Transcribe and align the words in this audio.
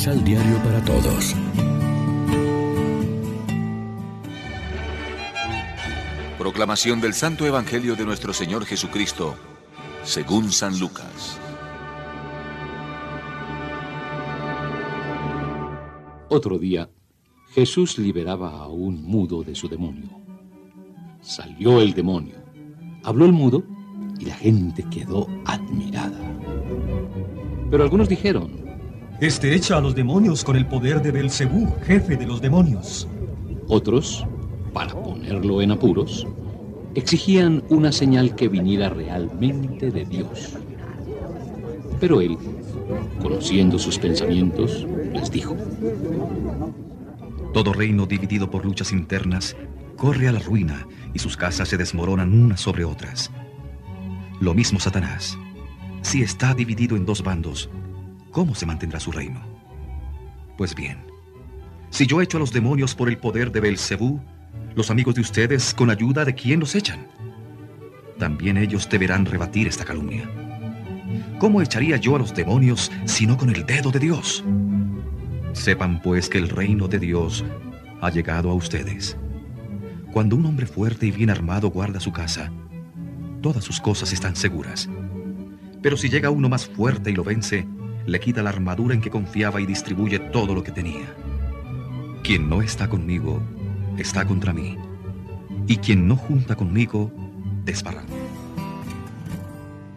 Misal 0.00 0.24
Diario 0.24 0.56
para 0.64 0.82
Todos. 0.82 1.36
Proclamación 6.38 7.02
del 7.02 7.12
Santo 7.12 7.46
Evangelio 7.46 7.94
de 7.96 8.06
nuestro 8.06 8.32
Señor 8.32 8.64
Jesucristo, 8.64 9.34
según 10.02 10.52
San 10.52 10.80
Lucas. 10.80 11.38
Otro 16.30 16.58
día, 16.58 16.88
Jesús 17.50 17.98
liberaba 17.98 18.56
a 18.56 18.68
un 18.68 19.04
mudo 19.04 19.42
de 19.42 19.54
su 19.54 19.68
demonio. 19.68 20.18
Salió 21.20 21.78
el 21.82 21.92
demonio, 21.92 22.36
habló 23.04 23.26
el 23.26 23.32
mudo 23.32 23.64
y 24.18 24.24
la 24.24 24.34
gente 24.36 24.82
quedó 24.90 25.26
admirada. 25.44 26.18
Pero 27.70 27.82
algunos 27.82 28.08
dijeron, 28.08 28.69
Este 29.20 29.54
echa 29.54 29.76
a 29.76 29.82
los 29.82 29.94
demonios 29.94 30.42
con 30.42 30.56
el 30.56 30.64
poder 30.66 31.02
de 31.02 31.10
Belcebú, 31.10 31.74
jefe 31.82 32.16
de 32.16 32.26
los 32.26 32.40
demonios. 32.40 33.06
Otros, 33.68 34.24
para 34.72 34.94
ponerlo 34.94 35.60
en 35.60 35.72
apuros, 35.72 36.26
exigían 36.94 37.62
una 37.68 37.92
señal 37.92 38.34
que 38.34 38.48
viniera 38.48 38.88
realmente 38.88 39.90
de 39.90 40.06
Dios. 40.06 40.56
Pero 42.00 42.22
él, 42.22 42.38
conociendo 43.20 43.78
sus 43.78 43.98
pensamientos, 43.98 44.86
les 45.12 45.30
dijo, 45.30 45.54
Todo 47.52 47.74
reino 47.74 48.06
dividido 48.06 48.50
por 48.50 48.64
luchas 48.64 48.90
internas 48.90 49.54
corre 49.98 50.28
a 50.28 50.32
la 50.32 50.40
ruina 50.40 50.88
y 51.12 51.18
sus 51.18 51.36
casas 51.36 51.68
se 51.68 51.76
desmoronan 51.76 52.32
unas 52.32 52.62
sobre 52.62 52.86
otras. 52.86 53.30
Lo 54.40 54.54
mismo 54.54 54.80
Satanás. 54.80 55.36
Si 56.00 56.22
está 56.22 56.54
dividido 56.54 56.96
en 56.96 57.04
dos 57.04 57.22
bandos, 57.22 57.68
¿cómo 58.30 58.54
se 58.54 58.66
mantendrá 58.66 59.00
su 59.00 59.12
reino? 59.12 59.40
Pues 60.56 60.74
bien, 60.74 60.98
si 61.90 62.06
yo 62.06 62.20
echo 62.20 62.36
a 62.36 62.40
los 62.40 62.52
demonios 62.52 62.94
por 62.94 63.08
el 63.08 63.18
poder 63.18 63.50
de 63.50 63.60
Belcebú, 63.60 64.20
los 64.74 64.90
amigos 64.90 65.14
de 65.14 65.22
ustedes, 65.22 65.74
con 65.74 65.90
ayuda 65.90 66.24
de 66.24 66.34
quién 66.34 66.60
los 66.60 66.74
echan? 66.74 67.06
También 68.18 68.56
ellos 68.56 68.88
deberán 68.88 69.26
rebatir 69.26 69.66
esta 69.66 69.84
calumnia. 69.84 70.30
¿Cómo 71.38 71.62
echaría 71.62 71.96
yo 71.96 72.16
a 72.16 72.18
los 72.18 72.34
demonios 72.34 72.92
si 73.04 73.26
no 73.26 73.36
con 73.36 73.50
el 73.50 73.66
dedo 73.66 73.90
de 73.90 73.98
Dios? 73.98 74.44
Sepan 75.52 76.00
pues 76.00 76.28
que 76.28 76.38
el 76.38 76.48
reino 76.48 76.86
de 76.86 76.98
Dios 76.98 77.44
ha 78.00 78.10
llegado 78.10 78.50
a 78.50 78.54
ustedes. 78.54 79.16
Cuando 80.12 80.36
un 80.36 80.46
hombre 80.46 80.66
fuerte 80.66 81.06
y 81.06 81.10
bien 81.10 81.30
armado 81.30 81.70
guarda 81.70 81.98
su 81.98 82.12
casa, 82.12 82.52
todas 83.40 83.64
sus 83.64 83.80
cosas 83.80 84.12
están 84.12 84.36
seguras. 84.36 84.88
Pero 85.82 85.96
si 85.96 86.08
llega 86.08 86.30
uno 86.30 86.48
más 86.48 86.66
fuerte 86.66 87.10
y 87.10 87.14
lo 87.14 87.24
vence, 87.24 87.66
le 88.10 88.18
quita 88.18 88.42
la 88.42 88.50
armadura 88.50 88.92
en 88.92 89.00
que 89.00 89.08
confiaba 89.08 89.60
y 89.60 89.66
distribuye 89.66 90.18
todo 90.18 90.52
lo 90.52 90.64
que 90.64 90.72
tenía. 90.72 91.14
Quien 92.24 92.48
no 92.48 92.60
está 92.60 92.88
conmigo, 92.88 93.40
está 93.98 94.26
contra 94.26 94.52
mí. 94.52 94.76
Y 95.68 95.76
quien 95.76 96.08
no 96.08 96.16
junta 96.16 96.56
conmigo, 96.56 97.12
desbarranca. 97.64 98.12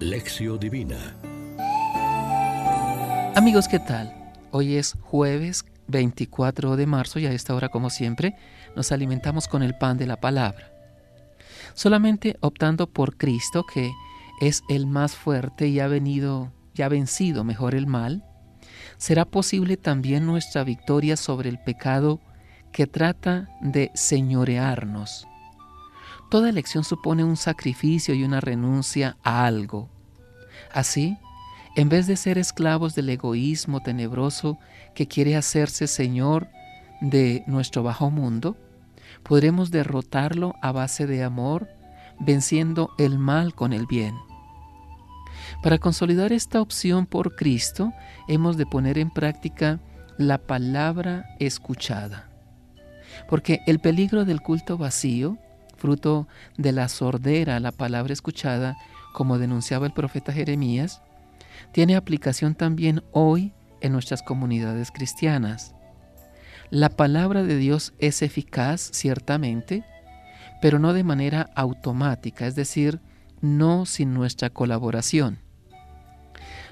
Lección 0.00 0.60
Divina. 0.60 1.16
Amigos, 3.34 3.68
¿qué 3.68 3.78
tal? 3.78 4.14
Hoy 4.50 4.76
es 4.76 4.98
jueves 5.00 5.64
24 5.86 6.76
de 6.76 6.86
marzo 6.86 7.18
y 7.20 7.24
a 7.24 7.32
esta 7.32 7.54
hora, 7.54 7.70
como 7.70 7.88
siempre, 7.88 8.36
nos 8.76 8.92
alimentamos 8.92 9.48
con 9.48 9.62
el 9.62 9.78
pan 9.78 9.96
de 9.96 10.06
la 10.06 10.20
palabra. 10.20 10.70
Solamente 11.72 12.36
optando 12.40 12.86
por 12.86 13.16
Cristo, 13.16 13.64
que 13.64 13.90
es 14.42 14.62
el 14.68 14.86
más 14.86 15.16
fuerte 15.16 15.68
y 15.68 15.80
ha 15.80 15.88
venido 15.88 16.52
y 16.74 16.82
ha 16.82 16.88
vencido 16.88 17.44
mejor 17.44 17.74
el 17.74 17.86
mal, 17.86 18.24
será 18.96 19.24
posible 19.24 19.76
también 19.76 20.26
nuestra 20.26 20.64
victoria 20.64 21.16
sobre 21.16 21.48
el 21.48 21.58
pecado 21.58 22.20
que 22.72 22.86
trata 22.86 23.48
de 23.60 23.90
señorearnos. 23.94 25.26
Toda 26.30 26.48
elección 26.48 26.84
supone 26.84 27.22
un 27.22 27.36
sacrificio 27.36 28.14
y 28.14 28.24
una 28.24 28.40
renuncia 28.40 29.16
a 29.22 29.46
algo. 29.46 29.88
Así, 30.72 31.16
en 31.76 31.88
vez 31.88 32.06
de 32.06 32.16
ser 32.16 32.38
esclavos 32.38 32.94
del 32.94 33.10
egoísmo 33.10 33.80
tenebroso 33.80 34.58
que 34.94 35.06
quiere 35.06 35.36
hacerse 35.36 35.86
Señor 35.86 36.48
de 37.00 37.44
nuestro 37.46 37.82
bajo 37.82 38.10
mundo, 38.10 38.56
podremos 39.22 39.70
derrotarlo 39.70 40.54
a 40.62 40.72
base 40.72 41.06
de 41.06 41.22
amor, 41.22 41.68
venciendo 42.18 42.90
el 42.98 43.18
mal 43.18 43.54
con 43.54 43.72
el 43.72 43.86
bien. 43.86 44.14
Para 45.64 45.78
consolidar 45.78 46.30
esta 46.34 46.60
opción 46.60 47.06
por 47.06 47.36
Cristo, 47.36 47.94
hemos 48.28 48.58
de 48.58 48.66
poner 48.66 48.98
en 48.98 49.08
práctica 49.08 49.80
la 50.18 50.36
palabra 50.36 51.24
escuchada. 51.40 52.28
Porque 53.30 53.60
el 53.66 53.78
peligro 53.78 54.26
del 54.26 54.42
culto 54.42 54.76
vacío, 54.76 55.38
fruto 55.74 56.28
de 56.58 56.72
la 56.72 56.90
sordera 56.90 57.56
a 57.56 57.60
la 57.60 57.72
palabra 57.72 58.12
escuchada, 58.12 58.76
como 59.14 59.38
denunciaba 59.38 59.86
el 59.86 59.94
profeta 59.94 60.34
Jeremías, 60.34 61.00
tiene 61.72 61.96
aplicación 61.96 62.54
también 62.54 63.02
hoy 63.12 63.54
en 63.80 63.92
nuestras 63.92 64.22
comunidades 64.22 64.90
cristianas. 64.90 65.74
La 66.68 66.90
palabra 66.90 67.42
de 67.42 67.56
Dios 67.56 67.94
es 67.98 68.20
eficaz, 68.20 68.90
ciertamente, 68.92 69.82
pero 70.60 70.78
no 70.78 70.92
de 70.92 71.04
manera 71.04 71.48
automática, 71.56 72.46
es 72.46 72.54
decir, 72.54 73.00
no 73.40 73.86
sin 73.86 74.12
nuestra 74.12 74.50
colaboración. 74.50 75.43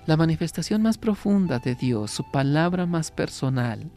La 0.04 0.16
manifestación 0.16 0.82
más 0.82 0.98
profunda 0.98 1.60
de 1.60 1.76
Dios, 1.76 2.10
su 2.10 2.28
palabra 2.30 2.86
más 2.86 3.12
personal, 3.12 3.88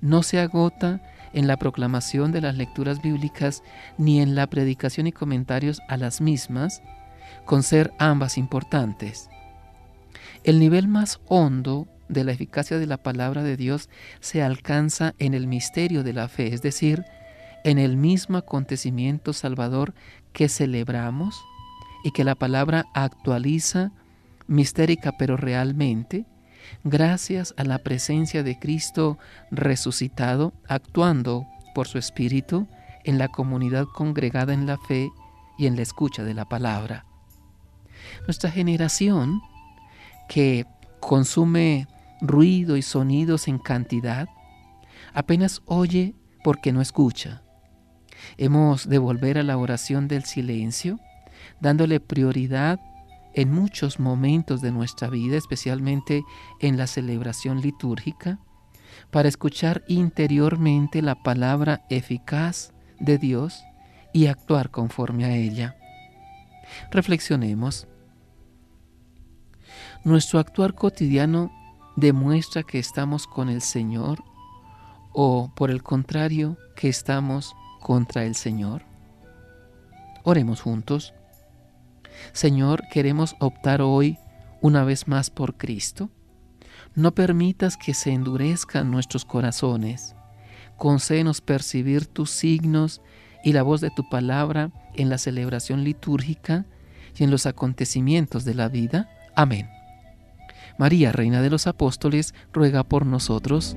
no 0.00 0.22
se 0.22 0.40
agota 0.40 1.02
en 1.34 1.46
la 1.46 1.58
proclamación 1.58 2.32
de 2.32 2.40
las 2.40 2.56
lecturas 2.56 3.02
bíblicas 3.02 3.62
ni 3.98 4.20
en 4.20 4.34
la 4.34 4.46
predicación 4.46 5.06
y 5.06 5.12
comentarios 5.12 5.80
a 5.88 5.98
las 5.98 6.22
mismas, 6.22 6.82
con 7.44 7.62
ser 7.62 7.92
ambas 7.98 8.38
importantes. 8.38 9.28
El 10.42 10.58
nivel 10.58 10.88
más 10.88 11.20
hondo 11.28 11.86
de 12.08 12.24
la 12.24 12.32
eficacia 12.32 12.78
de 12.78 12.86
la 12.86 12.96
palabra 12.96 13.42
de 13.42 13.56
Dios 13.56 13.90
se 14.20 14.42
alcanza 14.42 15.14
en 15.18 15.34
el 15.34 15.46
misterio 15.46 16.02
de 16.02 16.14
la 16.14 16.28
fe, 16.28 16.54
es 16.54 16.62
decir, 16.62 17.04
en 17.64 17.78
el 17.78 17.96
mismo 17.98 18.38
acontecimiento 18.38 19.32
salvador 19.34 19.94
que 20.32 20.48
celebramos 20.48 21.42
y 22.04 22.10
que 22.10 22.24
la 22.24 22.34
palabra 22.34 22.86
actualiza 22.94 23.92
mistérica 24.46 25.12
pero 25.18 25.36
realmente, 25.36 26.26
gracias 26.84 27.54
a 27.56 27.64
la 27.64 27.78
presencia 27.78 28.42
de 28.42 28.58
Cristo 28.58 29.18
resucitado, 29.50 30.52
actuando 30.68 31.46
por 31.74 31.88
su 31.88 31.98
Espíritu 31.98 32.68
en 33.04 33.18
la 33.18 33.28
comunidad 33.28 33.86
congregada 33.86 34.52
en 34.52 34.66
la 34.66 34.78
fe 34.78 35.10
y 35.58 35.66
en 35.66 35.76
la 35.76 35.82
escucha 35.82 36.22
de 36.24 36.34
la 36.34 36.44
palabra. 36.44 37.04
Nuestra 38.26 38.50
generación, 38.50 39.40
que 40.28 40.66
consume 41.00 41.86
ruido 42.20 42.76
y 42.76 42.82
sonidos 42.82 43.48
en 43.48 43.58
cantidad, 43.58 44.28
apenas 45.12 45.62
oye 45.66 46.14
porque 46.44 46.72
no 46.72 46.80
escucha. 46.80 47.42
Hemos 48.36 48.88
de 48.88 48.98
volver 48.98 49.38
a 49.38 49.42
la 49.42 49.56
oración 49.56 50.08
del 50.08 50.24
silencio, 50.24 51.00
dándole 51.60 52.00
prioridad 52.00 52.78
en 53.34 53.52
muchos 53.52 53.98
momentos 53.98 54.60
de 54.60 54.72
nuestra 54.72 55.08
vida, 55.08 55.36
especialmente 55.36 56.24
en 56.60 56.76
la 56.76 56.86
celebración 56.86 57.60
litúrgica, 57.60 58.38
para 59.10 59.28
escuchar 59.28 59.84
interiormente 59.88 61.02
la 61.02 61.22
palabra 61.22 61.84
eficaz 61.88 62.72
de 62.98 63.18
Dios 63.18 63.64
y 64.12 64.26
actuar 64.26 64.70
conforme 64.70 65.24
a 65.24 65.34
ella. 65.34 65.76
Reflexionemos. 66.90 67.88
¿Nuestro 70.04 70.38
actuar 70.38 70.74
cotidiano 70.74 71.50
demuestra 71.96 72.62
que 72.62 72.78
estamos 72.78 73.26
con 73.26 73.48
el 73.48 73.62
Señor 73.62 74.22
o 75.12 75.52
por 75.54 75.70
el 75.70 75.82
contrario 75.82 76.56
que 76.76 76.88
estamos 76.88 77.54
contra 77.80 78.24
el 78.24 78.34
Señor? 78.34 78.82
Oremos 80.24 80.60
juntos. 80.60 81.14
Señor, 82.32 82.82
queremos 82.90 83.36
optar 83.38 83.82
hoy 83.82 84.18
una 84.60 84.84
vez 84.84 85.08
más 85.08 85.30
por 85.30 85.56
Cristo. 85.56 86.10
No 86.94 87.14
permitas 87.14 87.76
que 87.76 87.94
se 87.94 88.12
endurezcan 88.12 88.90
nuestros 88.90 89.24
corazones. 89.24 90.14
Concédenos 90.76 91.40
percibir 91.40 92.06
tus 92.06 92.30
signos 92.30 93.00
y 93.44 93.52
la 93.52 93.62
voz 93.62 93.80
de 93.80 93.90
tu 93.90 94.08
palabra 94.08 94.70
en 94.94 95.08
la 95.08 95.18
celebración 95.18 95.84
litúrgica 95.84 96.66
y 97.16 97.24
en 97.24 97.30
los 97.30 97.46
acontecimientos 97.46 98.44
de 98.44 98.54
la 98.54 98.68
vida. 98.68 99.10
Amén. 99.34 99.68
María, 100.78 101.12
Reina 101.12 101.42
de 101.42 101.50
los 101.50 101.66
Apóstoles, 101.66 102.34
ruega 102.52 102.82
por 102.84 103.06
nosotros. 103.06 103.76